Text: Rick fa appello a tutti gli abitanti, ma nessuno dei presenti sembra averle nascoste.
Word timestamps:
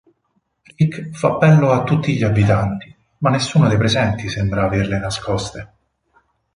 Rick 0.79 1.11
fa 1.11 1.27
appello 1.27 1.69
a 1.69 1.83
tutti 1.83 2.15
gli 2.17 2.23
abitanti, 2.23 2.91
ma 3.19 3.29
nessuno 3.29 3.67
dei 3.67 3.77
presenti 3.77 4.29
sembra 4.29 4.63
averle 4.65 4.97
nascoste. 4.97 5.73